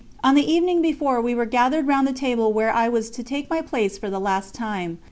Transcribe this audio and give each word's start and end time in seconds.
On 0.23 0.33
the 0.33 0.51
evening 0.51 0.81
before, 0.81 1.21
we 1.21 1.35
were 1.35 1.45
gathered 1.45 1.85
around 1.85 2.05
the 2.05 2.11
table 2.11 2.51
where 2.51 2.73
I 2.73 2.89
was 2.89 3.11
to 3.11 3.21
take 3.21 3.51
my 3.51 3.61
place 3.61 3.99
for 3.99 4.09
the 4.09 4.19
last 4.19 4.55
time. 4.55 4.97